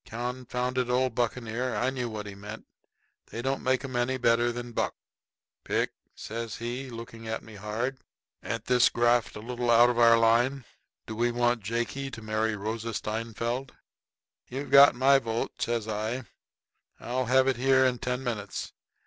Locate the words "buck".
4.71-4.95